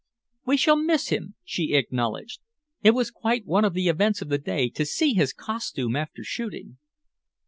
[0.47, 2.39] "We shall miss him," she acknowledged.
[2.81, 6.23] "It was quite one of the events of the day to see his costume after
[6.23, 6.79] shooting."